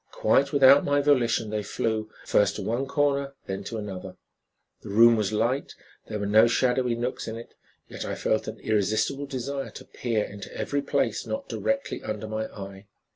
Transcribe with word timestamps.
Quite 0.11 0.51
without 0.51 0.83
my 0.83 0.99
volition 0.99 1.51
they 1.51 1.61
flew, 1.61 2.09
first 2.25 2.55
to 2.55 2.63
one 2.63 2.87
corner, 2.87 3.35
then 3.45 3.63
to 3.65 3.77
another. 3.77 4.15
The 4.81 4.89
room 4.89 5.15
was 5.15 5.31
light, 5.31 5.75
there 6.07 6.17
were 6.17 6.25
no 6.25 6.47
shadowy 6.47 6.95
nooks 6.95 7.27
in 7.27 7.35
it, 7.37 7.53
yet 7.87 8.03
I 8.03 8.15
felt 8.15 8.47
an 8.47 8.59
irresistible 8.61 9.27
desire 9.27 9.69
to 9.69 9.85
peer 9.85 10.23
into 10.23 10.51
every 10.57 10.81
place 10.81 11.27
not 11.27 11.47
directly 11.47 12.01
under 12.01 12.27
my 12.27 12.47
eye. 12.47 12.87